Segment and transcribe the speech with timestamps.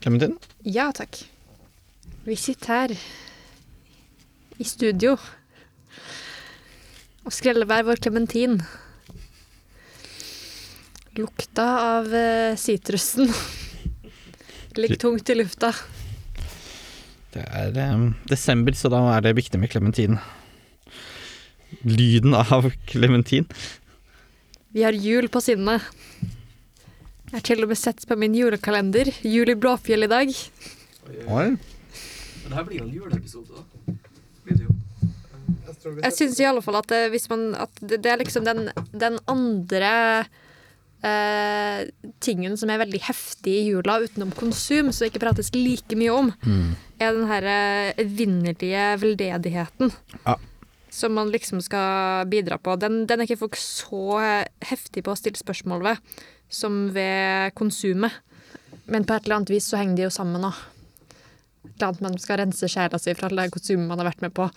[0.00, 0.38] Clementin?
[0.64, 1.18] Ja takk.
[2.24, 2.94] Vi sitter her
[4.60, 5.16] i studio
[7.20, 8.58] og skreller hver vår klementin.
[11.18, 11.66] Lukta
[11.98, 13.28] av eh, sitrusen
[14.80, 15.74] ligger tungt i lufta.
[17.34, 20.16] Det er eh, desember, så da er det viktig med klementin.
[21.84, 23.46] Lyden av klementin.
[24.72, 25.84] Vi har jul på sinnet.
[27.30, 29.10] Jeg har til og med sett på min julekalender.
[29.22, 30.32] Jul i Blåfjell i dag.
[31.30, 31.46] Oi.
[32.42, 33.94] Men her blir jo en juleepisode, da.
[34.46, 34.76] Blir det jo.
[36.02, 38.66] Jeg syns i alle fall at, det, hvis man, at det, det er liksom den,
[38.92, 39.92] den andre
[41.06, 41.86] eh,
[42.20, 46.32] tingen som er veldig heftig i jula utenom konsum, som ikke prates like mye om,
[46.44, 46.74] Mm.
[47.00, 49.94] er den her eh, evinnelige veldedigheten.
[50.26, 50.34] Ja.
[50.90, 52.74] Som man liksom skal bidra på.
[52.82, 56.02] Den, den er ikke folk så eh, heftig på å stille spørsmål ved
[56.50, 58.12] som ved konsumet.
[58.90, 60.56] Men på et eller annet vis så henger de jo sammen òg.
[61.60, 64.32] Et eller annet man skal rense sjela si fra alle konsumet man har vært med
[64.36, 64.48] på.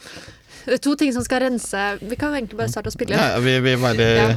[0.64, 3.18] Det er to ting som skal rense Vi kan egentlig bare starte å spille.
[3.20, 4.28] Ja, vi, vi bare Ja.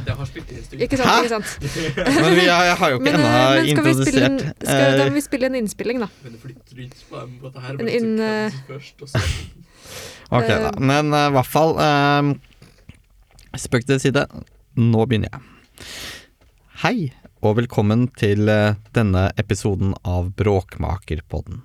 [0.75, 1.07] Ikke sant?
[1.07, 1.13] Hæ?
[1.23, 1.53] ikke sant?
[2.23, 5.05] Men vi, jeg, jeg har jo ikke Men, ennå introdusert vi spille en, skal, da
[5.05, 6.09] eh, må vi spille en innspilling, da.
[6.25, 7.79] Men det flytter rundt på dette her.
[7.79, 9.23] Men inn, så eh, først, og så
[10.37, 10.57] Ok, da.
[10.73, 12.33] eh, Men i i hvert fall uh,
[13.57, 14.27] Spøk til side.
[14.77, 15.87] Nå begynner jeg.
[16.83, 16.97] Hei,
[17.45, 21.61] og velkommen til eh, denne episoden av Bråkmakerpodden.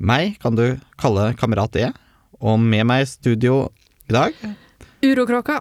[0.00, 1.90] Meg kan du kalle Kamerat E,
[2.40, 3.68] og med meg i studio
[4.08, 4.36] i dag
[5.04, 5.60] Urokråka.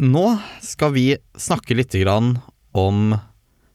[0.00, 0.24] Nå
[0.64, 2.38] skal vi snakke litt grann
[2.72, 3.14] om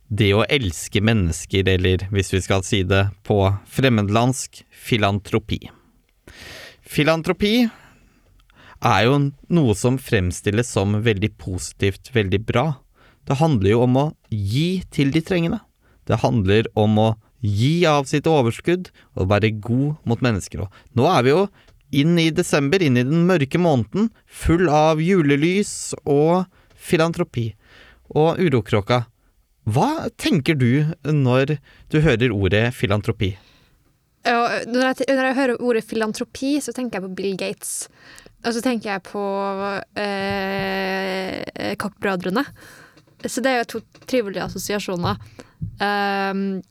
[0.09, 3.39] det å elske mennesker, eller hvis vi skal si det på
[3.71, 5.63] fremmedlandsk, filantropi.
[6.85, 7.67] Filantropi
[8.85, 9.19] er jo
[9.53, 12.67] noe som fremstilles som veldig positivt, veldig bra.
[13.25, 15.61] Det handler jo om å gi til de trengende.
[16.05, 17.07] Det handler om å
[17.45, 20.65] gi av sitt overskudd og være god mot mennesker.
[20.65, 21.47] Og nå er vi jo
[21.95, 27.51] inn i desember, inn i den mørke måneden, full av julelys og filantropi.
[28.13, 29.05] Og urokråka,
[29.65, 31.57] hva tenker du når
[31.89, 33.33] du hører ordet filantropi?
[34.25, 37.73] Ja, når, jeg, når jeg hører ordet filantropi, så tenker jeg på Bill Gates.
[38.45, 39.25] Og så tenker jeg på
[40.01, 42.45] eh, Koch-brødrene.
[43.27, 45.19] Så det er jo to trivelige assosiasjoner.
[45.79, 46.61] Um,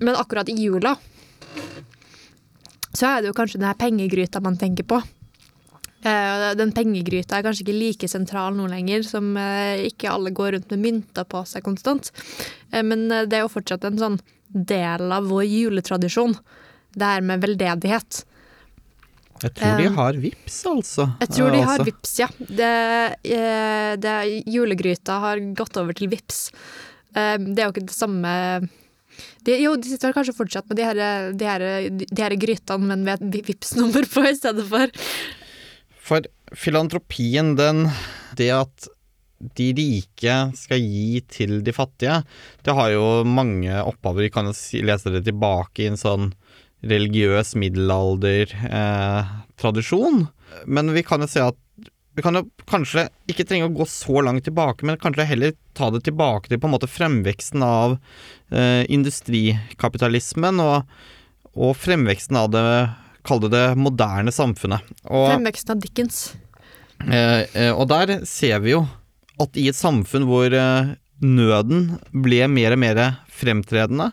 [0.00, 0.96] men akkurat i jula
[2.96, 4.96] så er det jo kanskje den her pengegryta man tenker på.
[6.06, 10.54] Uh, den pengegryta er kanskje ikke like sentral nå lenger, som uh, ikke alle går
[10.56, 12.08] rundt med mynter på seg konstant.
[12.72, 14.18] Uh, men det er jo fortsatt en sånn
[14.48, 16.38] del av vår juletradisjon.
[16.96, 18.22] Det her med veldedighet.
[19.44, 21.06] Jeg tror de har vips, altså.
[21.20, 21.86] Jeg tror de har Altså.
[21.90, 22.28] vips, ja.
[22.38, 22.72] Det,
[23.36, 24.16] eh, det,
[24.46, 26.50] julegryta har gått over til vips.
[27.16, 28.30] Det er jo ikke det samme
[29.46, 30.98] de, Jo, de sitter kanskje fortsatt med de her,
[31.32, 34.92] de her, de her grytene, men med et vips-nummer på i stedet for.
[35.96, 37.86] For filantropien, den
[38.36, 38.90] Det at
[39.56, 42.22] de rike skal gi til de fattige,
[42.64, 44.24] det har jo mange opphaver.
[44.24, 44.54] Vi kan jo
[44.86, 46.30] lese det tilbake i en sånn
[46.90, 50.16] religiøs middelalder-tradisjon.
[50.66, 51.58] Men vi kan jo se at
[52.16, 55.90] vi kan jo kanskje ikke trenge å gå så langt tilbake, men kanskje heller ta
[55.92, 57.98] det tilbake til på en måte fremveksten av
[58.48, 60.76] eh, industrikapitalismen og,
[61.52, 62.64] og fremveksten av det
[63.26, 64.86] Kall det det moderne samfunnet.
[65.10, 66.18] Og, Fremveksten av Dickens.
[67.02, 68.84] Eh, eh, og der ser vi jo
[69.42, 70.92] at i et samfunn hvor eh,
[71.24, 73.00] nøden ble mer og mer
[73.32, 74.12] fremtredende,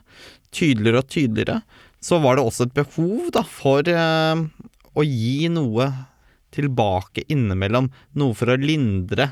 [0.54, 1.62] tydeligere og tydeligere,
[2.04, 4.44] så var det også et behov da, for eh,
[4.94, 5.88] å gi noe
[6.54, 7.90] tilbake innimellom.
[8.20, 9.32] Noe for å lindre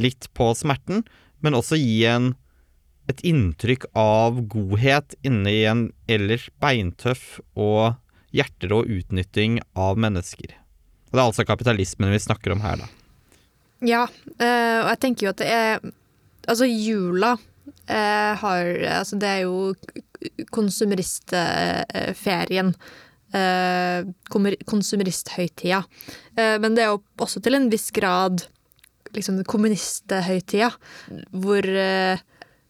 [0.00, 1.02] litt på smerten,
[1.42, 2.32] men også gi en,
[3.10, 7.96] et inntrykk av godhet inne i en ellers beintøff og
[8.32, 10.54] hjerterå utnytting av mennesker.
[11.10, 12.92] Og det er altså kapitalismen vi snakker om her, da.
[13.82, 14.04] Ja,
[14.38, 15.82] eh, og jeg tenker jo at det er
[16.42, 17.36] Altså, jula
[17.86, 18.68] eh, har
[18.98, 19.74] Altså, det er jo
[20.50, 22.74] konsumeristferien.
[23.32, 24.04] Eh,
[24.68, 25.78] konsumeristhøytida.
[26.36, 28.44] Eh, men det er jo også til en viss grad
[29.16, 30.68] liksom kommunisthøytida,
[31.40, 32.20] hvor eh,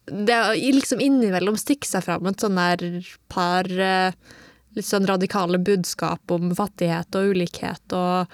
[0.06, 6.50] det liksom innimellom stikker seg fram et sånn der par litt sånn radikale budskap om
[6.58, 8.26] fattighet og ulikhet og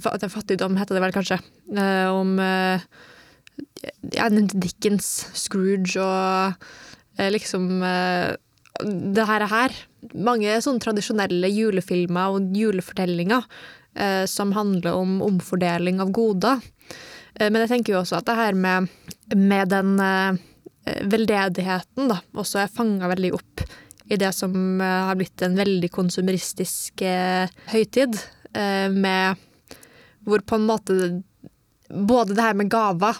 [0.00, 1.36] Fattigdom heter det vel kanskje.
[1.76, 6.56] Om Jeg nevnte Dickens, Scrooge og
[7.20, 7.84] liksom
[8.82, 9.74] det her, er her.
[10.18, 13.44] Mange sånne tradisjonelle julefilmer og julefortellinger
[13.94, 16.62] eh, som handler om omfordeling av goder.
[17.38, 18.90] Eh, men jeg tenker jo også at det her med,
[19.36, 20.42] med den eh,
[21.06, 23.64] veldedigheten da, også er fanga veldig opp
[24.04, 28.18] i det som eh, har blitt en veldig konsumeristisk eh, høytid,
[28.52, 29.40] eh, med
[30.24, 30.98] hvor på en måte
[31.88, 33.18] både det her med gaver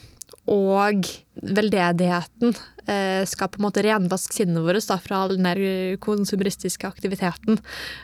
[0.51, 2.55] og veldedigheten
[3.29, 7.61] skal på en måte renvaske sinnet vårt da, fra all den der konsumeristiske aktiviteten.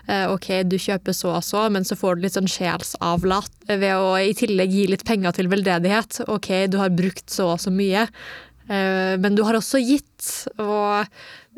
[0.09, 3.93] Eh, ok, du kjøper så og så, men så får du litt sånn sjelsavlat ved
[3.97, 6.23] å i tillegg gi litt penger til veldedighet.
[6.31, 8.07] Ok, du har brukt så og så mye.
[8.71, 10.31] Eh, men du har også gitt,
[10.63, 11.05] og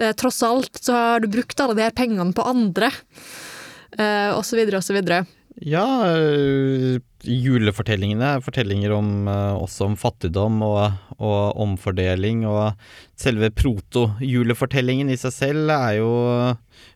[0.00, 2.92] eh, tross alt så har du brukt alle de her pengene på andre.
[3.98, 5.24] Eh, og så videre og så videre.
[5.60, 12.72] Ja, øh, julefortellingene er fortellinger om, øh, også om fattigdom og, og omfordeling, og
[13.20, 16.12] selve proto-julefortellingen i seg selv er jo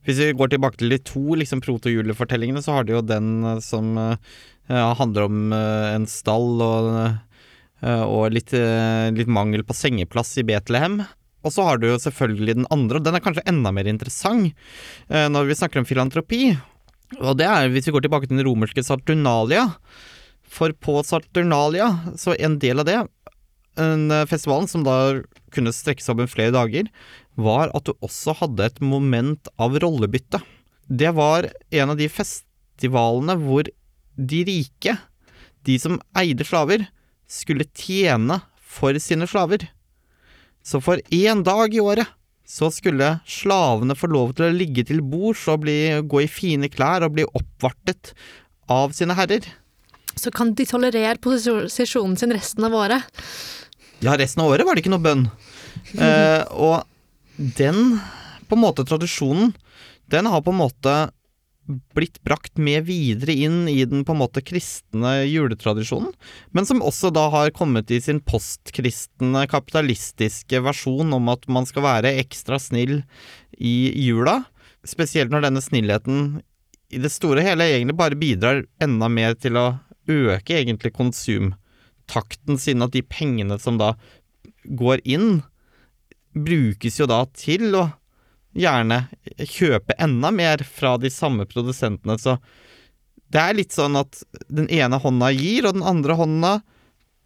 [0.06, 3.61] Hvis vi går tilbake til de to liksom, proto-julefortellingene, så har du jo den øh,
[3.61, 3.93] som
[4.69, 6.88] ja, handler om en stall og,
[7.87, 8.50] og litt,
[9.14, 11.05] litt mangel på sengeplass i Betlehem.
[11.47, 14.50] Og så har du jo selvfølgelig den andre, og den er kanskje enda mer interessant
[15.06, 16.56] når vi snakker om filantropi.
[17.20, 19.69] Og det er hvis vi går tilbake til den romerske Saturnalia.
[20.47, 22.99] For på Saturnalia, så en del av det,
[23.82, 25.23] en festivalen som da
[25.55, 26.91] kunne strekke seg over flere dager,
[27.37, 30.41] var at du også hadde et moment av rollebytte.
[30.87, 33.69] Det var en av de festivalene hvor
[34.17, 34.97] de rike,
[35.67, 36.87] de som eide slaver,
[37.26, 39.67] skulle tjene for sine slaver.
[40.67, 42.08] Så for én dag i året
[42.46, 46.70] så skulle slavene få lov til å ligge til bords og bli, gå i fine
[46.70, 48.12] klær og bli oppvartet
[48.70, 49.48] av sine herrer.
[50.16, 53.04] Så kan de tolerere posisjonen sin resten av året.
[54.04, 55.28] Ja, resten av året var det ikke noe bønn.
[56.02, 56.87] Eh, og
[57.37, 57.98] den,
[58.48, 59.50] på en måte, tradisjonen,
[60.10, 60.94] den har på en måte
[61.66, 66.12] blitt brakt med videre inn i den på en måte kristne juletradisjonen,
[66.54, 71.86] men som også da har kommet i sin postkristne, kapitalistiske versjon om at man skal
[71.86, 73.00] være ekstra snill
[73.58, 73.76] i
[74.06, 74.42] jula.
[74.86, 76.38] Spesielt når denne snillheten
[76.94, 79.66] i det store og hele egentlig bare bidrar enda mer til å
[80.06, 83.96] øke egentlig konsumtakten, siden at de pengene som da
[84.66, 85.42] går inn,
[86.36, 87.88] brukes jo da til å
[88.56, 89.05] gjerne
[89.38, 92.38] kjøpe enda mer fra de samme produsentene, så
[93.32, 96.53] det er litt sånn at den ene hånda gir, og den andre hånda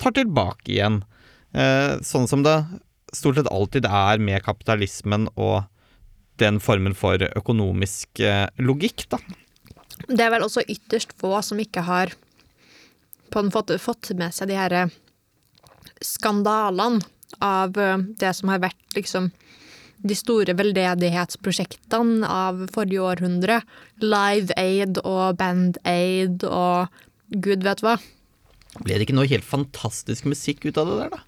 [0.01, 1.03] tar tilbake igjen.
[1.53, 2.57] Eh, sånn som det
[3.13, 5.67] stort sett alltid er med kapitalismen og
[6.41, 9.21] den formen for økonomisk eh, logikk, da.
[10.09, 12.15] Det er vel også ytterst få som ikke har
[13.31, 14.77] på en måte fått med seg de her
[16.01, 17.05] skandalene
[17.45, 19.31] av eh, det som har vært liksom
[20.07, 23.61] de store veldedighetsprosjektene av forrige århundre.
[24.03, 26.89] Live Aid og Band Aid og
[27.31, 27.99] gud vet hva.
[28.81, 31.25] Ble det ikke noe helt fantastisk musikk ut av det der, da?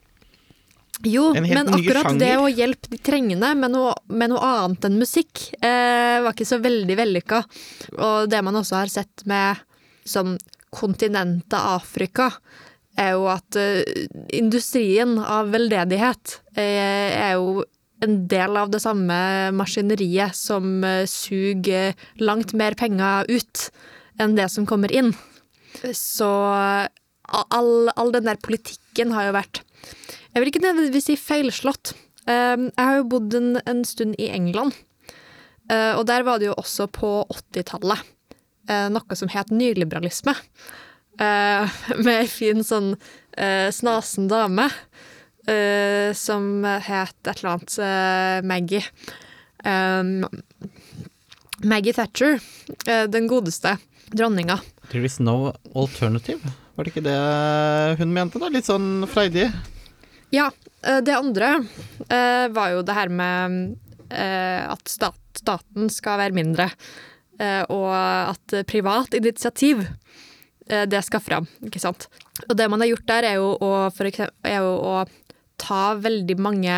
[1.09, 2.21] Jo, men akkurat sjanger.
[2.21, 6.47] det å hjelpe de trengende med noe, med noe annet enn musikk, eh, var ikke
[6.47, 7.41] så veldig vellykka.
[7.99, 9.59] Og det man også har sett med
[10.07, 10.37] sånn
[10.71, 12.31] kontinentet Afrika,
[13.01, 13.83] er jo at eh,
[14.37, 17.65] industrien av veldedighet eh, er jo
[18.03, 19.17] en del av det samme
[19.57, 23.69] maskineriet som eh, suger langt mer penger ut
[24.21, 25.13] enn det som kommer inn.
[25.97, 26.29] Så
[27.33, 29.63] all, all den der politikken har jo vært
[30.33, 31.95] Jeg vil ikke nødvendigvis si feilslått.
[32.25, 34.77] Um, jeg har jo bodd en, en stund i England,
[35.69, 38.05] uh, og der var det jo også på 80-tallet
[38.71, 40.37] uh, noe som het nyliberalisme.
[41.23, 42.95] Med ei fin sånn
[43.77, 44.65] snasen dame
[45.49, 48.85] uh, som het et eller annet uh, Maggie.
[49.65, 50.27] Um,
[51.63, 52.41] Maggie Thatcher,
[52.89, 53.77] uh, den godeste
[54.13, 54.59] dronninga.
[54.91, 56.55] There is no alternative.
[56.75, 57.19] Var det ikke det
[58.01, 58.51] hun mente, da?
[58.53, 59.49] Litt sånn freidig?
[60.33, 60.49] Ja,
[60.81, 61.59] det andre
[62.53, 63.77] var jo det her med
[64.09, 66.71] at stat, staten skal være mindre,
[67.69, 69.85] og at privat initiativ
[70.65, 72.09] det skal fram, ikke sant.
[72.49, 74.95] Og det man har gjort der, er jo å, eksempel, er jo å
[75.63, 76.77] ta veldig mange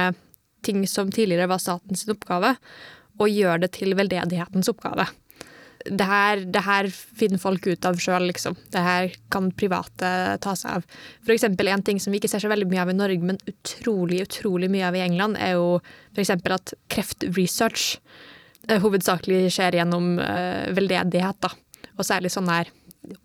[0.65, 2.55] ting som tidligere var statens oppgave,
[3.21, 5.07] og gjøre det til veldedighetens oppgave.
[5.85, 8.57] Det her, det her finner folk ut av sjøl, liksom.
[8.73, 10.11] Det her kan private
[10.41, 10.87] ta seg av.
[11.27, 13.41] For eksempel en ting som vi ikke ser så veldig mye av i Norge, men
[13.51, 15.67] utrolig, utrolig mye av i England, er jo
[16.15, 17.99] for eksempel at kreftresearch
[18.71, 21.53] eh, hovedsakelig skjer gjennom eh, veldedighet, da.
[21.95, 22.73] Og særlig sånn her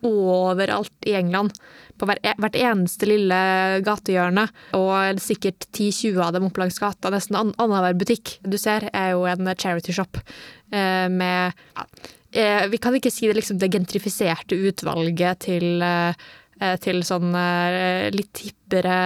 [0.06, 1.52] overalt i England.
[2.00, 3.36] På hvert eneste lille
[3.84, 4.46] gatehjørne,
[4.78, 7.10] og sikkert 10-20 av dem opp langs gata.
[7.12, 10.18] Nesten an- annenhver butikk du ser, er jo en charity shop
[10.72, 11.52] eh, med
[12.32, 16.14] eh, Vi kan ikke si det liksom det gentrifiserte utvalget til, eh,
[16.84, 17.32] til sånn
[18.16, 19.00] litt hippere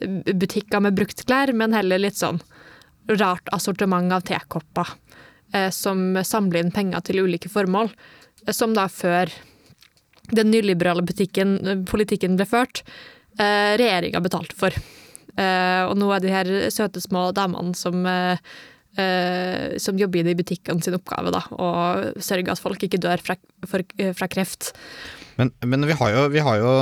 [0.00, 2.40] klesbutikker med bruktklær, men heller litt sånn
[3.20, 4.88] rart assortiment av tekopper
[5.74, 7.92] som samler inn penger til ulike formål,
[8.46, 9.32] eh, som da før
[10.30, 11.58] den nyliberale butikken,
[11.90, 12.84] politikken ble ført,
[13.38, 14.74] eh, regjeringa betalte for.
[15.36, 18.38] Eh, og nå er de her søte små damene som eh,
[18.98, 23.22] eh, som jobber i de butikkene sin oppgave, da, og sørge at folk ikke dør
[23.22, 23.36] fra,
[23.68, 24.72] for, eh, fra kreft.
[25.38, 26.72] Men, men vi, har jo, vi, har jo,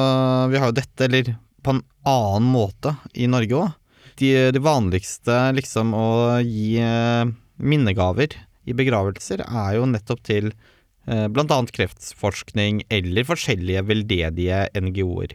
[0.53, 1.35] vi har jo dette, eller
[1.65, 3.77] på en annen måte i Norge òg.
[4.19, 6.09] De, de vanligste liksom å
[6.43, 7.29] gi eh,
[7.63, 8.35] minnegaver
[8.69, 11.59] i begravelser er jo nettopp til eh, bl.a.
[11.75, 15.35] kreftforskning eller forskjellige veldedige NGO-er.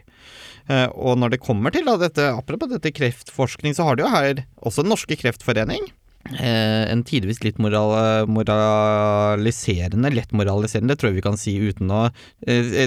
[0.70, 4.14] Eh, og når det kommer til da, dette, apropos dette kreftforskning, så har det jo
[4.14, 5.90] her også Den norske kreftforening.
[6.24, 11.92] Eh, en tidvis litt moral, moraliserende, lett moraliserende, det tror jeg vi kan si uten
[11.92, 12.06] å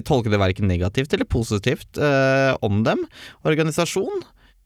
[0.07, 2.01] tolke det verken negativt eller positivt
[2.65, 3.05] om dem,
[3.45, 4.25] organisasjon.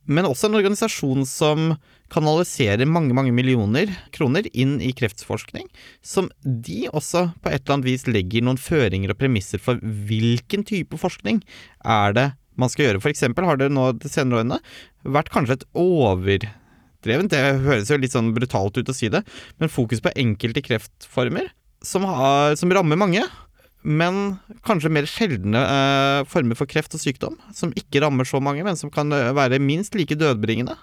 [0.09, 1.73] Men også en organisasjon som
[2.11, 5.67] kanaliserer mange mange millioner kroner inn i kreftforskning.
[6.01, 10.65] Som de også på et eller annet vis legger noen føringer og premisser for hvilken
[10.67, 11.43] type forskning
[11.85, 12.27] er det
[12.59, 13.03] man skal gjøre.
[13.03, 14.59] For eksempel har det nå de senere årene
[15.07, 19.23] vært kanskje et overdrevent, det høres jo litt sånn brutalt ut å si det,
[19.61, 21.49] men fokus på enkelte kreftformer
[21.81, 23.23] som, har, som rammer mange
[23.83, 28.63] men kanskje mer sjeldne eh, former for kreft og sykdom, som ikke rammer så mange,
[28.67, 30.75] men som kan eh, være minst like dødbringende,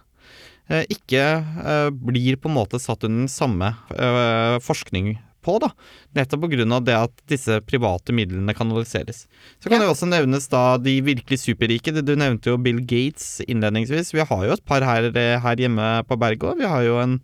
[0.69, 5.71] eh, ikke eh, blir på en måte satt under den samme eh, forskning på, da.
[6.19, 9.27] Nettopp av det at disse private midlene kanaliseres.
[9.63, 9.87] Så kan Ja.
[9.87, 11.95] det også nevnes da de virkelig superrike.
[12.03, 14.13] Du nevnte jo Bill Gates innledningsvis.
[14.13, 16.57] Vi har jo et par her, eh, her hjemme på Bergå.
[16.59, 17.21] Vi har jo en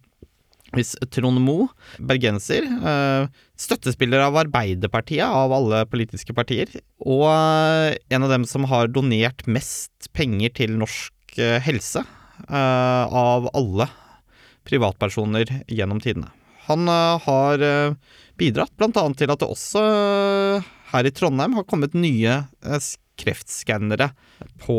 [0.77, 3.27] hvis Trond Moe, bergenser, eh,
[3.61, 6.71] støttespiller av Arbeiderpartiet, av alle politiske partier,
[7.05, 12.05] og eh, en av dem som har donert mest penger til norsk eh, helse
[12.51, 13.85] av alle
[14.67, 16.33] privatpersoner gjennom tidene.
[16.67, 17.63] Han har
[18.41, 19.05] bidratt bl.a.
[19.15, 19.83] til at det også
[20.91, 22.41] her i Trondheim har kommet nye
[23.21, 24.11] kreftskannere
[24.65, 24.79] på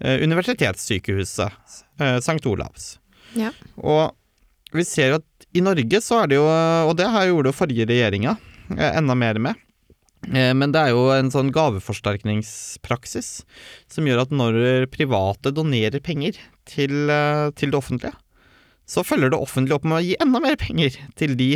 [0.00, 1.50] eh, universitetssykehuset
[2.00, 2.40] eh, St.
[2.46, 2.96] Olavs.
[3.36, 3.52] Ja.
[3.76, 4.14] Og
[4.74, 7.88] vi ser at i Norge så er det jo, og det her gjorde jo forrige
[7.88, 8.36] regjeringa
[8.76, 9.60] eh, enda mer med,
[10.28, 13.30] eh, men det er jo en sånn gaveforsterkningspraksis
[13.90, 18.16] som gjør at når private donerer penger til, eh, til det offentlige,
[18.88, 21.52] så følger det offentlige opp med å gi enda mer penger til de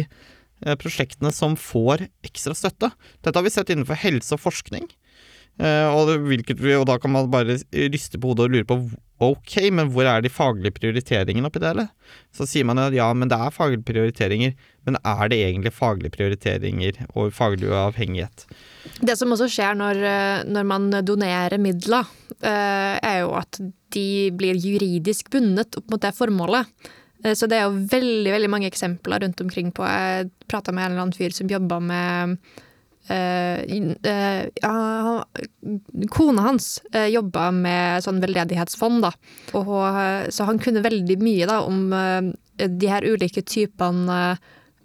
[0.78, 2.92] prosjektene som får ekstra støtte.
[3.24, 4.84] Dette har vi sett innenfor helse og forskning.
[5.60, 7.58] Eh, og, hvilket og da kan man bare
[7.92, 8.78] ryste på hodet og lure på
[9.22, 11.90] ok, men hvor er de faglige prioriteringene oppi det eller?
[12.34, 14.56] Så sier man at ja, men det er faglige prioriteringer,
[14.88, 18.46] men er det egentlig faglige prioriteringer og faglig uavhengighet?
[19.04, 23.60] Det som også skjer når, eh, når man donerer midler, eh, er jo at
[23.92, 26.90] de blir juridisk bundet opp mot det formålet.
[27.38, 30.90] Så det er jo veldig veldig mange eksempler rundt omkring på Jeg prata med en
[30.90, 32.40] eller annen fyr som jobba med
[33.12, 33.60] eh,
[34.12, 34.46] eh,
[36.10, 39.12] Kona hans uh, jobba med sånn veldedighetsfond, da.
[39.58, 42.32] Og, eh, så han kunne veldig mye da, om eh,
[42.68, 44.20] de her ulike typene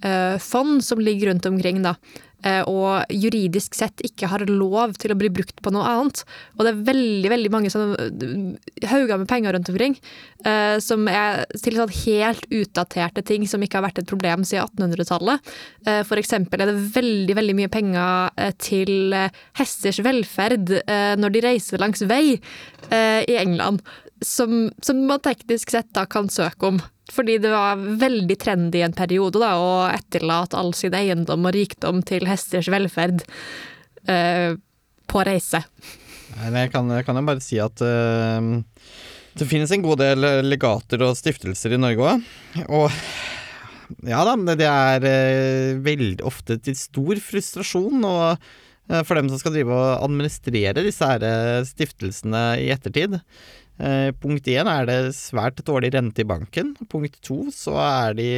[0.03, 1.81] eh, fond som ligger rundt omkring.
[1.85, 2.26] da eh,
[2.69, 6.23] og juridisk sett ikke har lov til å bli brukt på noe annet.
[6.57, 9.97] Og det er veldig veldig mange sånne eh, hauger med penger rundt omkring
[10.45, 14.67] eh, som er til sånn helt utdaterte ting som ikke har vært et problem siden
[14.67, 15.53] 1800-tallet.
[15.87, 21.13] Eh, for eksempel er det veldig veldig mye penger eh, til eh, hesters velferd eh,
[21.19, 23.83] når de reiser langs vei eh, i England,
[24.25, 26.81] som, som man teknisk sett da kan søke om.
[27.13, 32.01] Fordi det var veldig trendy en periode da, å etterlate all sin eiendom og rikdom
[32.07, 33.23] til hesters velferd
[34.09, 34.57] uh,
[35.07, 35.63] på reise.
[36.37, 38.51] Jeg kan, kan jo bare si at uh,
[39.39, 42.29] det finnes en god del legater og stiftelser i Norge òg.
[42.67, 42.91] Og
[44.07, 48.49] ja da, det er uh, veldig ofte til stor frustrasjon og,
[48.91, 53.19] eh, for dem som skal drive og administrere disse her eh, stiftelsene i ettertid.
[53.79, 56.75] Eh, punkt én er det svært dårlig rente i banken.
[56.89, 58.29] Punkt to så er de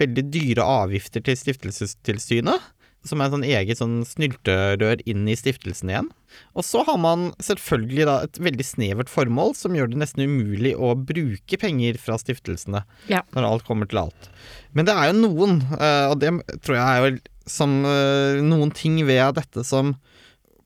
[0.00, 2.60] veldig dyre avgifter til Stiftelsestilsynet.
[3.02, 6.10] Som er en sånn eget sånn snylterør inn i stiftelsen igjen.
[6.54, 10.76] Og så har man selvfølgelig da et veldig snevert formål som gjør det nesten umulig
[10.78, 13.24] å bruke penger fra stiftelsene Ja.
[13.34, 14.28] når alt kommer til alt.
[14.72, 16.30] Men det er jo noen, eh, og det
[16.62, 17.18] tror jeg er jo
[17.50, 19.96] som eh, noen ting ved dette som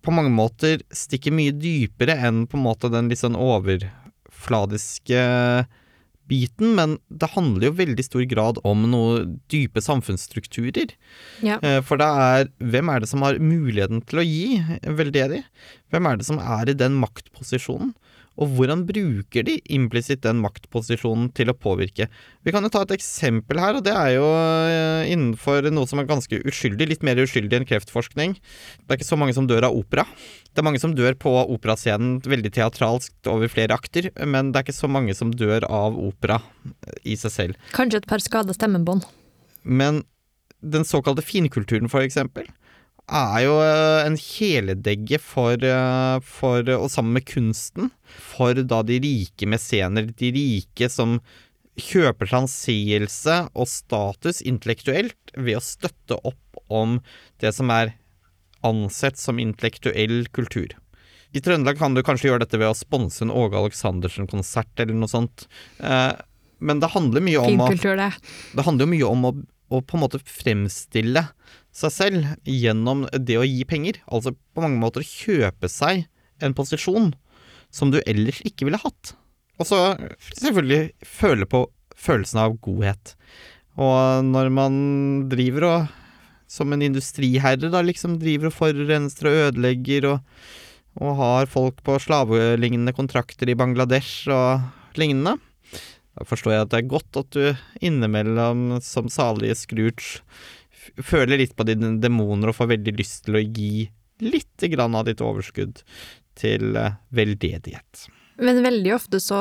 [0.06, 5.20] på mange måter stikker mye dypere enn på en måte den litt sånn overfladiske
[6.26, 9.20] biten, men det handler jo veldig stor grad om noe
[9.52, 10.94] dype samfunnsstrukturer.
[11.46, 11.60] Ja.
[11.62, 15.44] Eh, For det er hvem er det som har muligheten til å gi veldedig?
[15.94, 17.94] Hvem er det som er i den maktposisjonen?
[18.36, 22.08] Og hvordan bruker de implisitt den maktposisjonen til å påvirke?
[22.44, 26.02] Vi kan jo ta et eksempel her, og det er jo eh, innenfor noe som
[26.02, 28.36] er ganske uskyldig, litt mer uskyldig enn kreftforskning.
[28.36, 30.04] Det er ikke så mange som dør av opera.
[30.52, 34.68] Det er mange som dør på operascenen veldig teatralsk over flere akter, men det er
[34.68, 36.40] ikke så mange som dør av opera
[37.04, 37.72] i seg selv.
[37.76, 39.08] Kanskje et par skada stemmebånd.
[39.66, 40.04] Men
[40.60, 42.48] den såkalte finkulturen, for eksempel,
[43.06, 48.98] er jo eh, en kjæledegge for, eh, for Og sammen med kunsten, for da de
[49.02, 51.20] rike mesener, de rike som
[51.76, 56.98] kjøper seg anseelse og status intellektuelt ved å støtte opp om
[57.42, 57.94] det som er
[58.66, 60.72] ansett som intellektuell kultur.
[61.36, 65.10] I Trøndelag kan du kanskje gjøre dette ved å sponse en Åge Aleksandersen-konsert eller noe
[65.10, 65.44] sånt.
[65.84, 66.14] Eh,
[66.64, 68.12] men det handler mye om å, Finkultur, det.
[68.56, 69.32] det handler jo mye om å,
[69.68, 71.26] å på en måte fremstille
[71.76, 74.00] seg selv gjennom det å gi penger.
[74.08, 76.06] Altså på mange måter kjøpe seg
[76.44, 77.12] en posisjon
[77.72, 79.12] som du ellers ikke ville hatt.
[79.60, 79.80] Og så
[80.36, 81.66] selvfølgelig føle på
[81.96, 83.14] følelsen av godhet.
[83.76, 84.76] Og når man
[85.32, 85.94] driver og
[86.48, 90.36] som en industriherre, da, liksom driver og forurenser og ødelegger og,
[91.02, 94.62] og har folk på slavelignende kontrakter i Bangladesh og
[95.00, 95.36] lignende,
[96.16, 100.22] da forstår jeg at det er godt at du innimellom, som salige Scrooge,
[101.02, 103.88] føler litt på dine demoner og får veldig lyst til å gi
[104.24, 105.82] litt grann av ditt overskudd
[106.38, 108.06] til eh, veldedighet.
[108.40, 109.40] Men veldig ofte så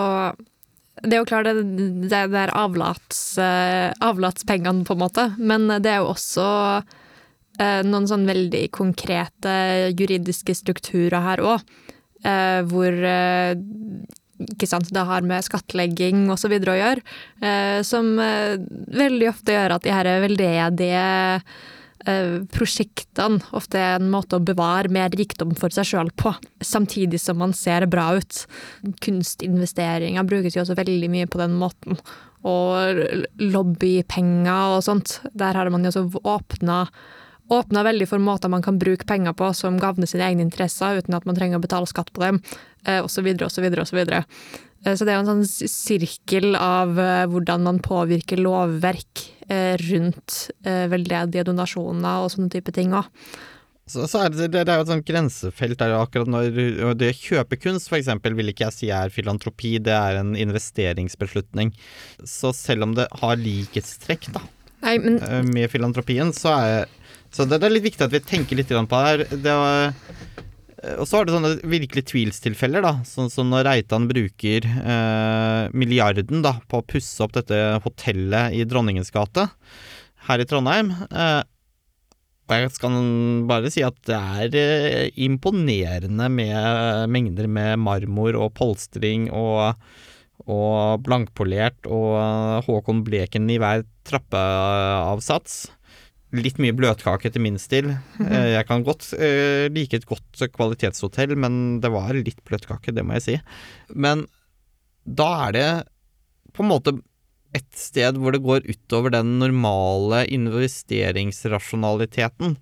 [0.96, 1.64] Det er jo klart det,
[2.08, 6.46] det er avlats, eh, avlatspengene, på en måte, men det er jo også
[7.60, 9.56] eh, noen sånn veldig konkrete
[9.92, 11.66] juridiske strukturer her òg,
[12.66, 12.96] hvor
[14.44, 17.06] ikke sant, det har med skattlegging videre å gjøre,
[17.42, 18.58] eh, som eh,
[18.96, 21.06] veldig ofte gjør at de her veldedige
[22.06, 27.22] eh, prosjektene ofte er en måte å bevare mer rikdom for seg sjøl på, samtidig
[27.24, 28.46] som man ser bra ut.
[29.06, 32.00] Kunstinvesteringer brukes jo også veldig mye på den måten.
[32.46, 33.00] Og
[33.42, 35.18] lobbypenger og sånt.
[35.34, 36.84] Der har man jo også åpna
[37.54, 41.14] Åpna veldig for måter man kan bruke penger på som gagner sine egne interesser, uten
[41.14, 42.40] at man trenger å betale skatt på dem,
[43.06, 44.00] osv., osv., osv.
[44.94, 50.52] Så det er jo en sånn sirkel av eh, hvordan man påvirker lovverk eh, rundt
[50.62, 53.10] eh, veldedige donasjoner og sånne type ting òg.
[53.90, 57.18] Så, så er det, det, er jo et sånt grensefelt der akkurat når det å
[57.18, 61.74] kjøpe kunst, eksempel, vil ikke jeg si er filantropi, det er en investeringsbeslutning.
[62.26, 64.42] Så selv om det har likhetstrekk da,
[64.86, 65.22] Nei, men
[65.54, 66.90] med filantropien, så er
[67.36, 69.24] så det, det er litt viktig at vi tenker litt på det her.
[69.44, 69.90] Det var,
[70.80, 72.94] eh, og så er det sånne virkelig tvilstilfeller, da.
[73.08, 78.64] Sånn som når Reitan bruker eh, milliarden da, på å pusse opp dette hotellet i
[78.70, 79.50] Dronningens gate
[80.30, 80.94] her i Trondheim.
[81.12, 81.44] Eh,
[82.46, 82.98] og jeg skal
[83.50, 89.74] bare si at det er eh, imponerende med mengder med marmor og polstring og,
[90.46, 95.66] og blankpolert og Håkon Bleken i hver trappeavsats.
[96.36, 97.94] Litt mye bløtkake til min stil.
[98.20, 103.04] Eh, Jeg kan godt eh, like et godt kvalitetshotell, men det var litt bløtkake, det
[103.06, 103.36] må jeg si.
[103.96, 104.26] Men
[105.06, 105.70] da er det
[106.56, 106.92] på en måte
[107.56, 112.58] et sted hvor det går utover den normale investeringsrasjonaliteten,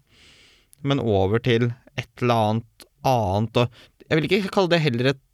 [0.84, 3.58] men over til et eller annet annet.
[3.58, 3.68] Og
[4.10, 5.26] jeg vil ikke kalle det heller et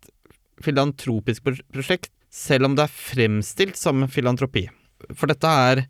[0.63, 4.67] filantropisk prosjekt, selv om det er fremstilt som filantropi.
[5.15, 5.85] For dette er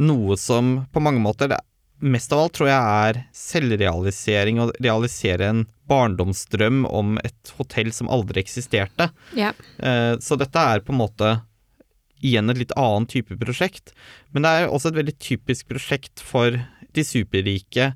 [0.00, 1.48] noe som på mange måter
[2.00, 8.08] Mest av alt tror jeg er selvrealisering, å realisere en barndomsdrøm om et hotell som
[8.08, 9.10] aldri eksisterte.
[9.36, 9.52] ja.
[9.78, 11.42] Eh, Så dette er på en måte
[12.22, 13.92] igjen et litt annen type prosjekt.
[14.32, 16.56] Men det er også et veldig typisk prosjekt for
[16.92, 17.94] de superrike,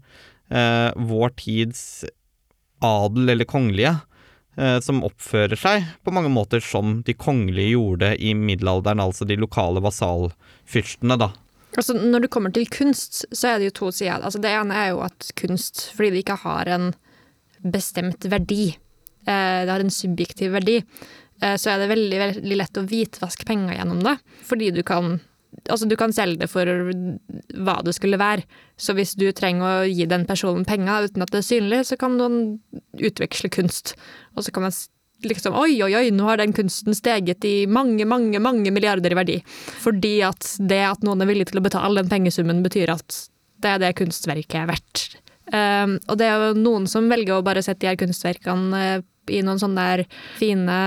[0.51, 2.05] eh, vår tids
[2.83, 4.03] adel eller kongelige,
[4.57, 9.37] eh, som oppfører seg på mange måter som de kongelige gjorde i middelalderen, altså de
[9.37, 11.33] lokale vasalfyrstene, da.
[11.75, 14.23] Altså, når det kommer til kunst, så er det jo to sider.
[14.23, 16.93] Altså, det ene er jo at kunst, fordi det ikke har en
[17.65, 18.77] bestemt verdi,
[19.27, 20.79] eh, det har en subjektiv verdi,
[21.43, 24.19] eh, så er det veldig, veldig lett å hvitvaske penger gjennom det.
[24.47, 25.21] Fordi du kan
[25.71, 28.43] Altså, du kan selge det for hva det skulle være.
[28.77, 31.97] Så hvis du trenger å gi den personen penger uten at det er synlig, så
[31.97, 32.59] kan du
[32.99, 33.95] utveksle kunst.
[34.35, 34.75] Og så kan man
[35.31, 39.19] liksom Oi, oi, oi, nå har den kunsten steget i mange, mange, mange milliarder i
[39.19, 39.39] verdi.
[39.83, 43.19] Fordi at det at noen er villig til å betale den pengesummen, betyr at
[43.65, 45.05] det er det kunstverket er verdt.
[45.53, 49.03] Um, og det er jo noen som velger å bare sette de her kunstverkene eh,
[49.35, 50.05] i noen sånne der
[50.39, 50.79] fine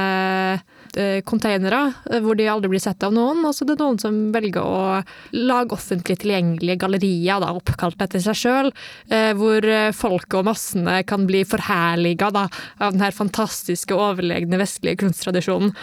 [1.27, 3.43] containere, eh, hvor de aldri blir sett av noen.
[3.45, 5.01] Og så er det noen som velger å
[5.37, 8.71] lage offentlig tilgjengelige gallerier, da, oppkalt etter seg sjøl,
[9.09, 15.01] eh, hvor eh, folket og massene kan bli forherliga av den her fantastiske, overlegne vestlige
[15.03, 15.75] kunsttradisjonen.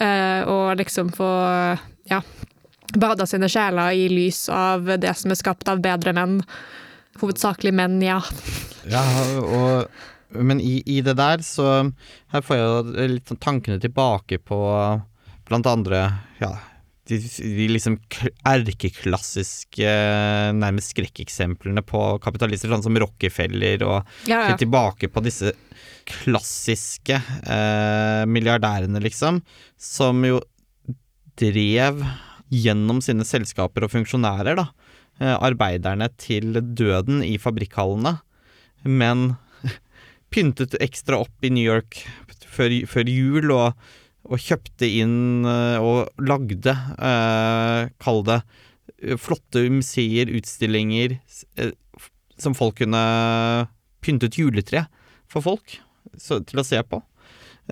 [0.00, 1.30] Eh, og liksom få
[2.10, 2.20] ja,
[2.94, 6.40] bada sine sjeler i lys av det som er skapt av bedre menn.
[7.20, 8.20] Hovedsakelig menn, ja.
[8.86, 9.02] Ja,
[9.40, 9.88] og,
[10.30, 11.92] men i, i det der, så
[12.32, 14.58] Her får jeg litt sånn tankene tilbake på
[15.46, 16.00] blant andre
[16.40, 16.56] Ja,
[17.06, 17.98] de, de liksom
[18.46, 19.90] erkeklassiske,
[20.58, 24.56] nærmest skrekkeksemplene på kapitalister, sånn som Rockefeller og ja, ja.
[24.58, 25.52] Tilbake på disse
[26.06, 29.40] klassiske eh, milliardærene, liksom,
[29.78, 30.40] som jo
[31.38, 32.02] drev
[32.50, 34.68] gjennom sine selskaper og funksjonærer, da,
[35.20, 38.16] eh, arbeiderne til døden i fabrikkhallene,
[38.86, 39.32] men
[40.36, 42.02] pyntet ekstra opp i New York
[42.52, 43.88] før, før jul og,
[44.28, 48.40] og kjøpte inn eh, og lagde, eh, kall det,
[49.00, 51.18] eh, flotte museer, utstillinger,
[51.56, 51.72] eh,
[52.36, 53.02] som folk kunne
[54.04, 54.84] pyntet juletre
[55.30, 55.78] for folk
[56.20, 57.00] så, til å se på.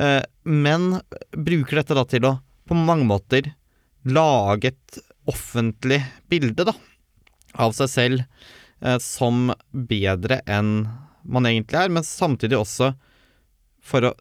[0.00, 0.98] Eh, men
[1.37, 3.53] bruker dette da til å på mange måter
[4.09, 6.00] lage et offentlig
[6.33, 6.74] bilde da,
[7.61, 8.24] av seg selv
[8.81, 10.87] eh, som bedre enn
[11.25, 12.95] man egentlig er, men samtidig også
[13.85, 14.15] for å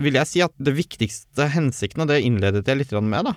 [0.00, 3.34] Vil jeg si at det viktigste hensikten, og det innledet jeg litt med, da,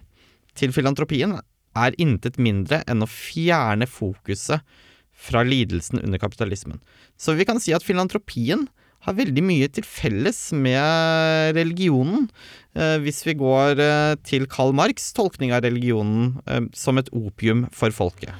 [0.56, 1.34] til filantropien,
[1.76, 4.64] er intet mindre enn å fjerne fokuset
[5.12, 6.80] fra lidelsen under kapitalismen.
[7.20, 8.64] Så vi kan si at filantropien
[9.04, 12.30] har veldig mye til felles med religionen,
[12.76, 17.68] eh, hvis vi går eh, til Karl Marx' tolkning av religionen eh, som et opium
[17.76, 18.32] for folket.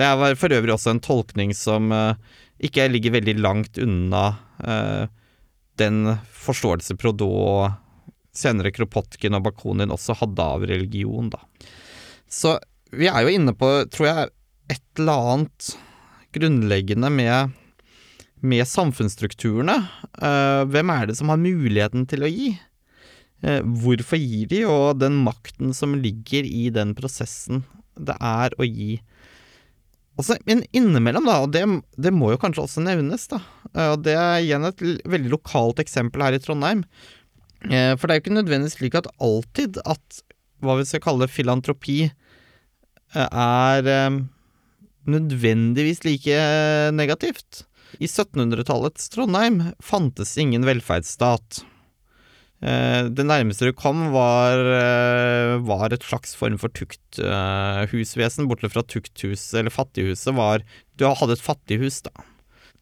[0.00, 1.90] Det var for øvrig også en tolkning som
[2.60, 4.24] ikke ligger veldig langt unna
[4.64, 5.06] eh,
[5.80, 7.78] den forståelse Prodot
[8.36, 11.40] senere Kropotkin og Bakunin også hadde av religion, da.
[12.30, 12.58] Så
[12.94, 14.30] vi er jo inne på, tror jeg,
[14.70, 15.70] et eller annet
[16.36, 17.56] grunnleggende med,
[18.38, 19.76] med samfunnsstrukturene.
[20.14, 22.52] Eh, hvem er det som har muligheten til å gi?
[23.42, 27.64] Eh, hvorfor gir de, og den makten som ligger i den prosessen
[28.00, 29.00] det er å gi.
[30.20, 31.64] Også, men innimellom, da, og det,
[31.96, 33.40] det må jo kanskje også nevnes, da,
[33.90, 36.84] og det er igjen et veldig lokalt eksempel her i Trondheim.
[37.68, 40.20] Eh, For det er jo ikke nødvendigvis slik at alltid at
[40.64, 44.20] hva vi skal kalle filantropi eh, er eh,
[45.10, 46.40] nødvendigvis like
[46.96, 47.64] negativt.
[47.98, 51.64] I 1700-tallets Trondheim fantes ingen velferdsstat.
[52.60, 58.84] Eh, Det nærmeste du kom, var, eh, var et slags form for tukthusvesen, bortsett fra
[58.84, 60.60] tukthuset eller fattighuset var
[60.96, 62.10] Du hadde et fattighus, da.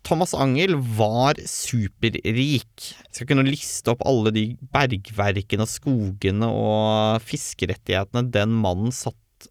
[0.06, 2.94] Thomas Angel var superrik.
[3.04, 9.48] Jeg skal kunne liste opp alle de bergverkene og skogene og fiskerettighetene den mannen satt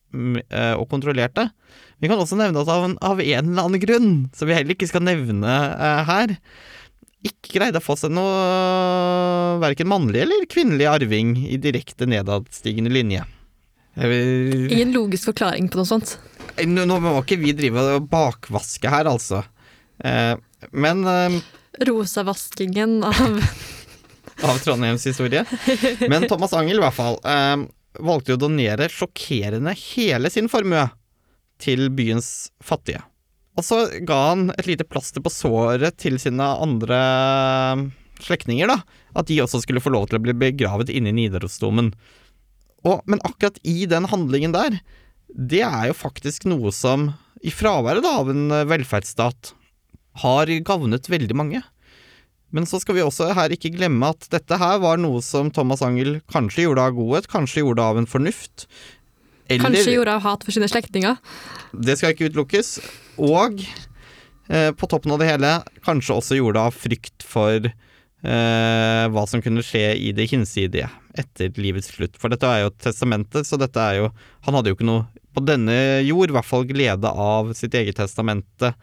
[0.50, 1.50] eh, og kontrollerte.
[2.02, 4.76] Vi kan også nevne at av en, av en eller annen grunn, som vi heller
[4.76, 6.36] ikke skal nevne eh, her,
[7.26, 13.24] ikke greide å få seg noe verken mannlig eller kvinnelig arving i direkte nedadstigende linje.
[13.98, 16.18] Vil- Ingen logisk forklaring på noe sånt.
[16.62, 19.44] Nå, nå må ikke vi drive og bakvaske her, altså.
[20.06, 20.36] Eh,
[20.72, 21.40] men eh,
[21.88, 23.42] Rosavaskingen av
[24.46, 25.42] av Trondheims historie.
[26.10, 27.66] Men Thomas Angel i hvert fall eh,
[28.06, 30.86] valgte å donere sjokkerende hele sin formue
[31.62, 33.02] til byens fattige.
[33.58, 37.00] Og så ga han et lite plaster på såret til sine andre
[38.22, 38.82] slektninger, da.
[39.18, 41.92] At de også skulle få lov til å bli begravet inne i Nidarosdomen.
[42.86, 44.78] Men akkurat i den handlingen der,
[45.34, 47.10] det er jo faktisk noe som,
[47.42, 49.52] i fraværet da, av en velferdsstat,
[50.24, 51.64] har gavnet veldig mange.
[52.54, 55.84] Men så skal vi også her ikke glemme at dette her var noe som Thomas
[55.84, 58.70] Angel kanskje gjorde av godhet, kanskje gjorde av en fornuft.
[59.48, 61.20] Eller, Kanskje gjorde av hat for sine slektninger.
[61.72, 62.78] Det skal ikke utelukkes.
[63.24, 65.52] Og eh, på toppen av det hele
[65.86, 71.54] kanskje også gjorde av frykt for eh, hva som kunne skje i det hinsidige etter
[71.58, 72.18] livets slutt.
[72.20, 74.10] For dette er jo testamentet, så dette er jo
[74.46, 75.08] Han hadde jo ikke noe
[75.38, 78.74] på denne jord, i hvert fall glede av sitt eget testamente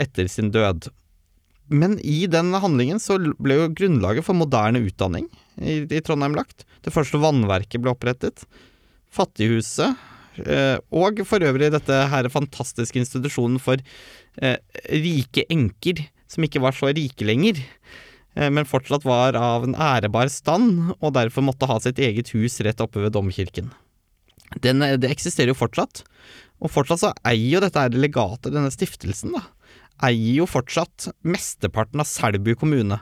[0.00, 0.88] etter sin død.
[1.70, 6.66] Men i den handlingen så ble jo grunnlaget for moderne utdanning i, i Trondheim lagt.
[6.84, 8.42] Det første vannverket ble opprettet.
[9.14, 10.10] Fattighuset.
[10.42, 13.78] Eh, og for øvrig dette her fantastiske institusjonen for
[14.42, 14.58] eh,
[14.90, 17.60] rike enker, som ikke var så rike lenger,
[18.34, 22.58] eh, men fortsatt var av en ærebar stand, og derfor måtte ha sitt eget hus
[22.66, 23.70] rett oppe ved domkirken.
[24.62, 26.02] Den, det eksisterer jo fortsatt,
[26.62, 29.46] og fortsatt så eier jo dette her legatet, denne stiftelsen, da,
[30.02, 32.98] eier jo fortsatt mesteparten av Selbu kommune.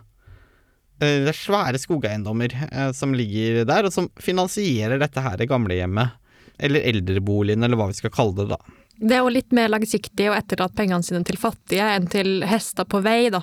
[1.03, 6.15] Eh, det er svære skogeiendommer eh, som ligger der, og som finansierer dette her gamlehjemmet.
[6.63, 8.59] Eller eldreboligen, eller hva vi skal kalle det, da.
[9.03, 12.87] Det er jo litt mer langsiktig å etterlate pengene sine til fattige enn til hester
[12.87, 13.41] på vei, da.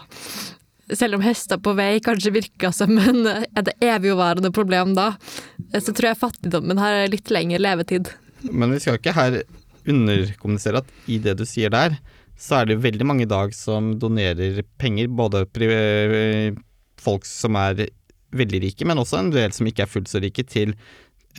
[0.96, 5.12] Selv om hester på vei kanskje virker som en, et evigvarende problem da,
[5.76, 8.14] så tror jeg fattigdommen har litt lengre levetid.
[8.50, 9.42] Men vi skal ikke her
[9.90, 11.98] underkommunisere at i det du sier der,
[12.40, 16.56] så er det veldig mange i dag som donerer penger, både pri-
[17.02, 17.86] folk som er
[18.36, 20.76] veldig rike, men også en del som ikke er fullt så rike, til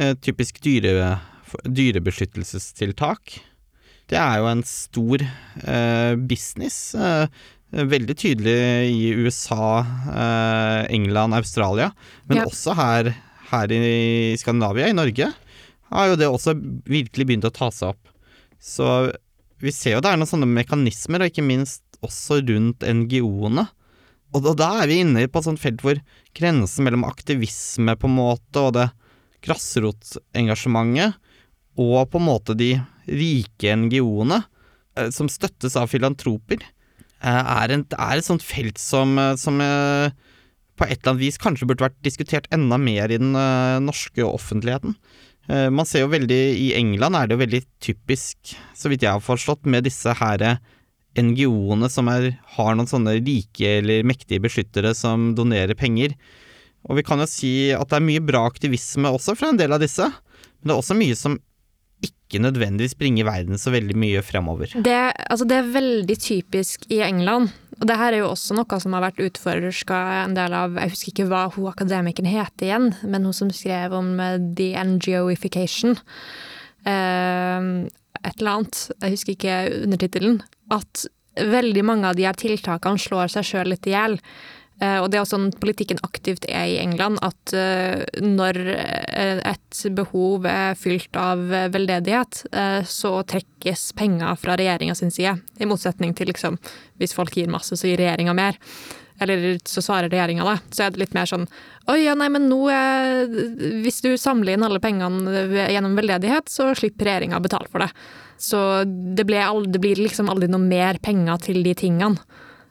[0.00, 1.18] eh, typisk dyre,
[2.10, 3.38] dyrebeskyttelsestiltak.
[4.10, 6.94] Det er jo en stor eh, business.
[6.98, 7.26] Eh,
[7.70, 8.56] veldig tydelig
[8.90, 11.92] i USA, eh, England, Australia,
[12.26, 12.44] men Ja.
[12.50, 13.12] også her,
[13.52, 15.32] her i Skandinavia, i Norge,
[15.92, 16.54] har jo det også
[16.86, 18.08] virkelig begynt å ta seg opp.
[18.60, 19.12] Så
[19.60, 23.68] vi ser jo det er noen sånne mekanismer, og ikke minst også rundt NGO-ene.
[24.30, 25.98] Og da, da er vi inne på et sånt felt hvor
[26.38, 28.88] grensen mellom aktivisme på en måte og det
[29.44, 31.16] grasrotengasjementet
[31.80, 32.74] og på en måte de
[33.08, 34.42] rike NGO-ene,
[34.98, 36.60] eh, som støttes av filantroper,
[37.22, 41.40] eh, er, en, er et sånt felt som, eh, som på et eller annet vis
[41.40, 43.34] kanskje burde vært diskutert enda mer i den
[43.84, 44.94] norske offentligheten.
[45.50, 49.24] Man ser jo veldig I England er det jo veldig typisk, så vidt jeg har
[49.24, 50.60] forstått, med disse her eh,
[51.18, 56.14] NGO-ene som er, har noen sånne rike eller mektige beskyttere som donerer penger.
[56.88, 59.74] Og vi kan jo si at det er mye bra aktivisme også fra en del
[59.74, 61.38] av disse, men det er også mye som
[62.00, 64.70] ikke nødvendigvis bringer verden så veldig mye fremover.
[64.72, 67.50] Det, altså det er veldig typisk i England.
[67.80, 70.92] Og det her er jo også noe som har vært utforska en del av Jeg
[70.92, 75.96] husker ikke hva hun akademikeren heter igjen, men hun som skrev om eh, the NGOification.
[76.86, 77.88] Uh,
[78.20, 78.82] et eller annet.
[79.00, 80.40] Jeg husker ikke undertittelen.
[80.70, 81.06] At
[81.40, 84.18] veldig mange av de her tiltakene slår seg sjøl litt i hjel.
[84.80, 89.42] Eh, og det er også sånn politikken aktivt er i England, at eh, når eh,
[89.52, 91.42] et behov er fylt av
[91.74, 92.42] veldedighet,
[92.88, 95.36] så trekkes penger fra regjeringa sin side.
[95.60, 96.56] I motsetning til liksom,
[97.00, 98.58] hvis folk gir masse, så gir regjeringa mer.
[99.20, 100.56] Eller så svarer regjeringa det.
[100.72, 101.44] Så er det litt mer sånn
[101.90, 103.26] Oi, ja, nei, men nå er
[103.82, 107.90] Hvis du samler inn alle pengene gjennom veldedighet, så slipper regjeringa å betale for det.
[108.40, 112.16] Så det, ble al- det blir liksom aldri noe mer penger til de tingene.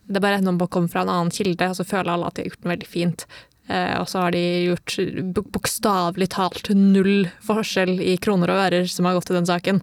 [0.10, 2.34] Det er bare noen som kommer fra en annen kilde, og så føler alle at
[2.40, 3.26] de har gjort noe veldig fint.
[3.70, 4.96] Eh, og så har de gjort
[5.36, 9.82] bok- bokstavelig talt null forskjell i kroner og ører som har gått til den saken.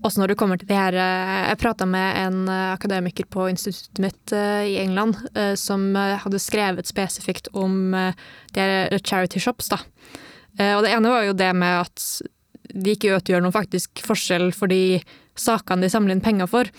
[0.00, 3.50] Også når du kommer til det her eh, Jeg prata med en eh, akademiker på
[3.52, 5.20] instituttet mitt i England
[5.60, 9.82] som hadde skrevet spesifikt om de her charity shops, da.
[10.56, 12.04] Og det ene var jo det med at
[12.72, 15.02] de ikke utgjør noen faktisk forskjell for de
[15.40, 16.72] sakene de samler inn penger for.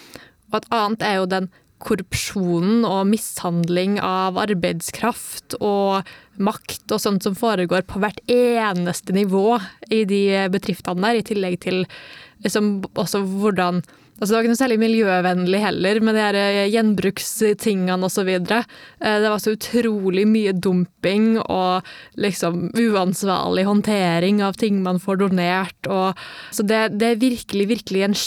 [0.51, 1.49] Og et annet er jo den
[1.83, 6.07] korrupsjonen og mishandling av arbeidskraft og
[6.41, 9.59] makt og sånt som foregår på hvert eneste nivå
[9.93, 11.83] i de bedriftene der, i tillegg til
[12.45, 13.83] liksom også hvordan
[14.17, 18.31] Altså det var ikke noe særlig miljøvennlig heller, med de her eh, gjenbrukstingene osv.
[18.47, 21.85] Det var så utrolig mye dumping og
[22.17, 25.77] liksom uansvarlig håndtering av ting man får donert.
[25.91, 26.17] Og,
[26.49, 28.17] så det, det er virkelig, virkelig en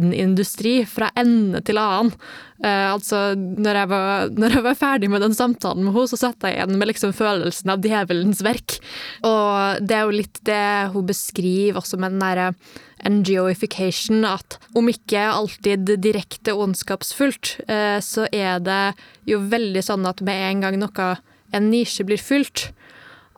[0.00, 2.12] skitten industri fra ende til annen.
[2.60, 6.16] Uh, altså, når jeg, var, når jeg var ferdig med den samtalen med henne, så
[6.16, 8.80] satt jeg igjen med liksom følelsen av djevelens verk.
[9.24, 12.52] Og det er jo litt det hun beskriver også med den derre
[13.00, 18.82] NGOification, at om ikke alltid direkte ondskapsfullt, uh, så er det
[19.28, 21.14] jo veldig sånn at med en gang noe,
[21.50, 22.70] en nisje blir fylt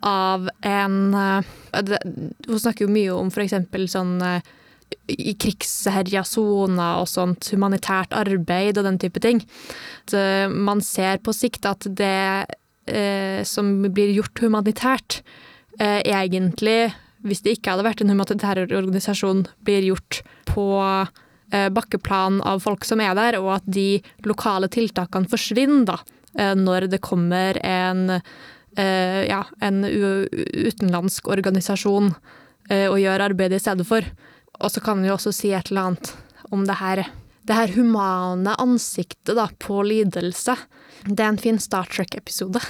[0.02, 1.44] av en eh,
[2.48, 4.42] Hun snakker jo mye om eksempel sånn eh,
[5.08, 9.42] i krigsherja soner og sånt humanitært arbeid og den type ting.
[10.12, 12.46] Eh, man ser på sikt at det
[12.86, 15.20] eh, som blir gjort humanitært,
[15.78, 20.66] eh, egentlig, hvis det ikke hadde vært en humanitær organisasjon, blir gjort på
[21.52, 26.00] eh, bakkeplan av folk som er der, og at de lokale tiltakene forsvinner da,
[26.38, 28.20] eh, når det kommer en,
[28.76, 32.14] eh, ja, en utenlandsk organisasjon
[32.70, 34.06] eh, og gjør arbeidet i stedet for.
[34.62, 36.14] Og så kan vi jo også si et eller annet
[36.52, 37.04] om det her,
[37.48, 40.56] det her humane ansiktet da, på lidelse.
[41.04, 42.62] Det er en fin Star Trek-episode.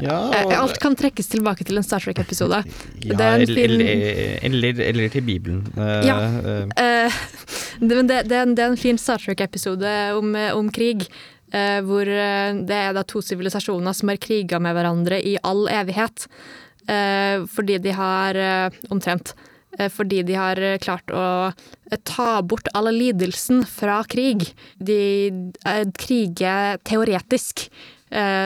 [0.00, 0.52] Ja, og...
[0.62, 2.62] Alt kan trekkes tilbake til en Star Trek-episode.
[3.04, 5.66] ja er eller, eller, til Bibelen.
[5.76, 6.16] Eh, Ja.
[6.24, 7.20] eh, Eh,
[7.80, 11.08] det, men det, det, er en, fin Star Trek-episode om, om krig.
[11.52, 15.66] Uh, hvor eh, det er da to sivilisasjoner som har kriga med hverandre i all
[15.68, 16.24] evighet.
[16.88, 19.34] Uh, fordi de har eh, Omtrent.
[19.78, 24.50] Eh, fordi de har eh, klart å eh, ta bort all lidelsen fra krig.
[24.76, 25.00] De
[25.98, 27.68] kriger teoretisk.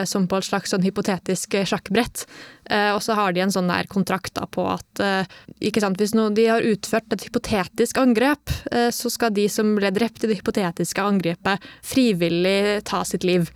[0.07, 2.21] som på et slags sånn hypotetisk sjakkbrett.
[2.95, 5.01] Og så har de en sånn der kontrakt på at
[5.83, 8.47] sant, hvis noen, de har utført et hypotetisk angrep,
[8.95, 13.51] så skal de som ble drept i det hypotetiske angrepet, frivillig ta sitt liv.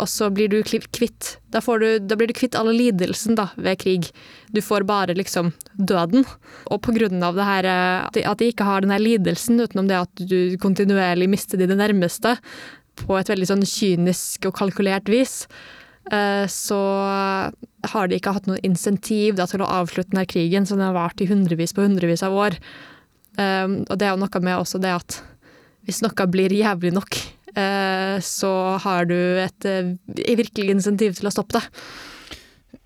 [0.00, 3.80] Og så blir du kvitt Da, du, da blir du kvitt alle lidelsen da, ved
[3.82, 4.10] krig.
[4.54, 6.24] Du får bare liksom døden.
[6.70, 10.24] Og på grunn av det eh, at de, ikke har den lidelsen, utenom det at
[10.30, 12.36] du kontinuerlig mister dine nærmeste,
[13.00, 15.46] på et veldig sånn kynisk og kalkulert vis,
[16.12, 16.80] eh, så
[17.92, 21.20] har de ikke hatt noe insentiv da, til å avslutte denne krigen, som har vart
[21.22, 22.58] i hundrevis på hundrevis av år.
[23.38, 25.20] Um, og det er jo noe med også det at
[25.86, 28.52] hvis noe blir jævlig nok, eh, så
[28.84, 29.94] har du et eh,
[30.38, 31.64] virkelig insentiv til å stoppe det.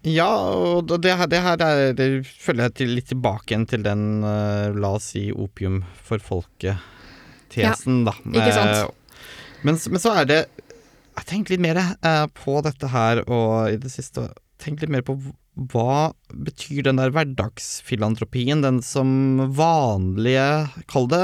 [0.04, 4.20] Ja, og det her, det her er, det følger jeg litt tilbake igjen til den,
[4.28, 8.12] eh, la oss si, opium for folket-tesen, da.
[8.28, 8.74] ikke sant?
[8.82, 9.22] Eh,
[9.64, 10.40] men, men så er det
[11.14, 14.28] Jeg har litt mer eh, på dette her, og i det siste
[14.60, 15.16] Tenk litt mer på
[15.54, 21.20] hva betyr den der hverdagsfilantropien, den som vanlige, kall det,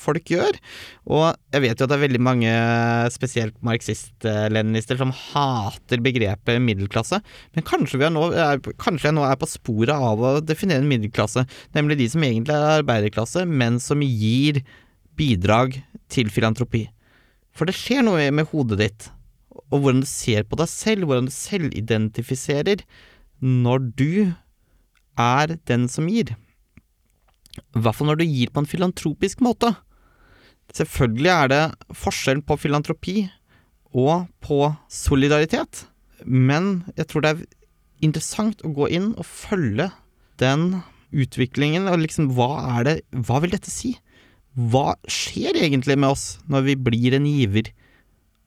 [0.00, 0.56] folk gjør?
[1.04, 2.54] Og jeg vet jo at det er veldig mange,
[3.12, 7.20] spesielt marxist-leninister, som hater begrepet middelklasse.
[7.52, 10.80] Men kanskje, vi er nå, er, kanskje jeg nå er på sporet av å definere
[10.80, 11.44] en middelklasse,
[11.76, 14.64] nemlig de som egentlig er arbeiderklasse, men som gir
[15.20, 15.76] bidrag
[16.08, 16.86] til filantropi.
[17.54, 19.10] For det skjer noe med hodet ditt,
[19.68, 22.80] og hvordan du ser på deg selv, hvordan du selvidentifiserer
[23.44, 24.32] når du
[25.20, 26.32] er den som gir.
[27.76, 29.74] I hvert fall når du gir på en filantropisk måte.
[30.74, 31.62] Selvfølgelig er det
[31.94, 33.18] forskjellen på filantropi
[33.94, 35.84] og på solidaritet,
[36.24, 37.44] men jeg tror det er
[38.04, 39.90] interessant å gå inn og følge
[40.40, 40.80] den
[41.14, 43.92] utviklingen, og liksom hva er det Hva vil dette si?
[44.54, 47.70] Hva skjer egentlig med oss når vi blir en giver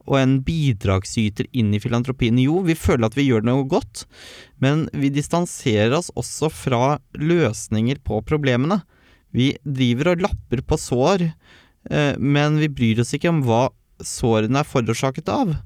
[0.08, 2.40] og en bidragsyter inn i filantropien?
[2.42, 4.06] Jo, vi føler at vi gjør noe godt,
[4.64, 8.82] men vi distanserer oss også fra løsninger på problemene.
[9.36, 11.28] Vi driver og lapper på sår,
[11.92, 13.68] eh, men vi bryr oss ikke om hva
[14.04, 15.58] sårene er forårsaket av.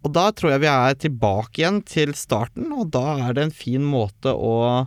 [0.00, 3.54] Og da tror jeg vi er tilbake igjen til starten, og da er det en
[3.54, 4.86] fin måte å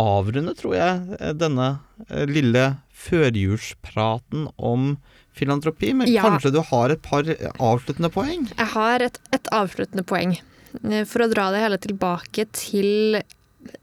[0.00, 1.72] avrunde, tror jeg, denne
[2.08, 2.64] eh, lille
[3.00, 4.96] førjulspraten om
[5.36, 5.92] filantropi.
[5.94, 6.22] Men Ja.
[6.22, 8.48] kanskje du har et par avsluttende poeng?
[8.56, 10.38] Jeg har et, et avsluttende poeng.
[10.84, 13.22] Eh, For å dra det hele tilbake til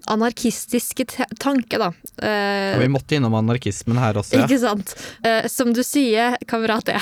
[0.10, 1.92] anarkistiske tanker tanke, da.
[2.26, 4.46] Eh, ja, vi måtte innom anarkismen her også, ja.
[4.48, 4.94] Ikke sant?
[5.24, 6.98] Eh, som du sier, kamerat E,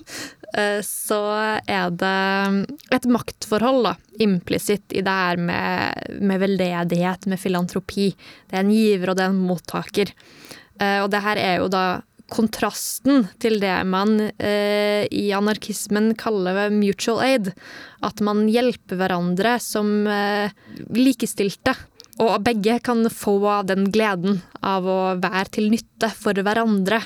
[0.56, 1.20] eh, så
[1.66, 2.66] er det
[2.96, 8.12] et maktforhold da, implisitt i det her med, med veldedighet, med filantropi.
[8.48, 10.14] Det er en giver, og det er en mottaker.
[10.80, 11.86] Eh, og det her er jo da
[12.32, 17.52] kontrasten til det man eh, i anarkismen kaller mutual aid.
[18.04, 20.54] At man hjelper hverandre som eh,
[20.96, 21.76] likestilte.
[22.22, 23.36] Og begge kan få
[23.68, 27.02] den gleden av å være til nytte for hverandre.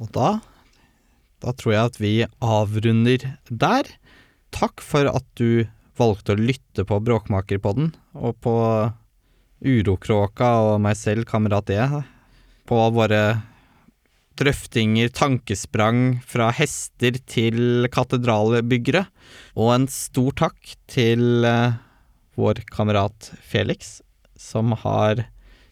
[0.00, 0.38] Og da
[1.38, 2.12] Da tror jeg at vi
[2.42, 3.86] avrunder der.
[4.50, 8.54] Takk for at du valgte å lytte på Bråkmakerpodden, og på
[9.62, 11.78] Urokråka og meg selv, kamerat E,
[12.68, 13.22] på våre
[14.38, 19.06] drøftinger, tankesprang fra hester til katedralbyggere.
[19.58, 21.78] Og en stor takk til eh,
[22.38, 23.98] vår kamerat Felix,
[24.38, 25.24] som har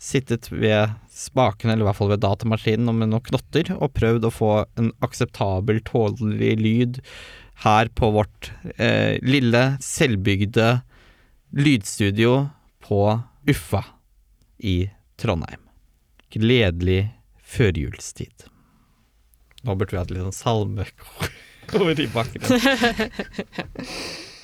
[0.02, 4.34] sittet ved spaken, eller i hvert fall ved datamaskinen, med noen knotter, og prøvd å
[4.34, 7.00] få en akseptabel, tålelig lyd
[7.64, 10.80] her på vårt eh, lille, selvbygde
[11.56, 12.34] lydstudio
[12.84, 13.02] på
[13.48, 13.84] Uffa
[14.58, 14.82] i
[15.16, 15.65] Trondheim.
[16.36, 17.00] Gledelig
[17.40, 18.46] førjulstid.
[19.64, 20.36] Nå burde vi hatt litt sånn
[21.80, 23.10] over i bakgrunnen.